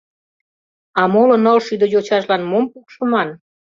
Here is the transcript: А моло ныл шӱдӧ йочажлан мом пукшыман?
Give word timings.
А 1.01 1.03
моло 1.13 1.35
ныл 1.43 1.57
шӱдӧ 1.65 1.87
йочажлан 1.93 2.41
мом 2.51 2.63
пукшыман? 2.71 3.29